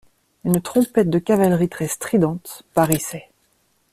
Une 0.45 0.59
trompette 0.63 1.11
de 1.11 1.19
cavalerie 1.19 1.69
très 1.69 1.87
stridente 1.87 2.63
barrissait. 2.75 3.29